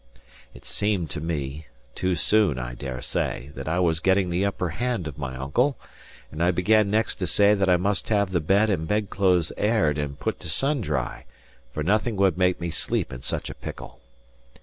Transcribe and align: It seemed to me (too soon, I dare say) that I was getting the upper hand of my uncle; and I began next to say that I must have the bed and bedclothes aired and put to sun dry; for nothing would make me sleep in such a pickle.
It 0.55 0.65
seemed 0.65 1.11
to 1.11 1.21
me 1.21 1.67
(too 1.93 2.15
soon, 2.15 2.57
I 2.57 2.73
dare 2.73 3.03
say) 3.03 3.51
that 3.53 3.67
I 3.67 3.77
was 3.77 3.99
getting 3.99 4.31
the 4.31 4.43
upper 4.43 4.69
hand 4.69 5.07
of 5.07 5.19
my 5.19 5.37
uncle; 5.37 5.77
and 6.31 6.43
I 6.43 6.49
began 6.49 6.89
next 6.89 7.17
to 7.19 7.27
say 7.27 7.53
that 7.53 7.69
I 7.69 7.77
must 7.77 8.09
have 8.09 8.31
the 8.31 8.39
bed 8.39 8.71
and 8.71 8.87
bedclothes 8.87 9.51
aired 9.57 9.99
and 9.99 10.19
put 10.19 10.39
to 10.39 10.49
sun 10.49 10.81
dry; 10.81 11.25
for 11.71 11.83
nothing 11.83 12.15
would 12.15 12.35
make 12.35 12.59
me 12.59 12.71
sleep 12.71 13.13
in 13.13 13.21
such 13.21 13.47
a 13.47 13.53
pickle. 13.53 13.99